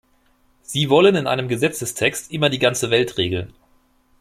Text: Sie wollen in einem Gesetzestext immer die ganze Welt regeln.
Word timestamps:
Sie 0.63 0.89
wollen 0.89 1.13
in 1.13 1.27
einem 1.27 1.47
Gesetzestext 1.47 2.31
immer 2.31 2.49
die 2.49 2.57
ganze 2.57 2.89
Welt 2.89 3.19
regeln. 3.19 3.53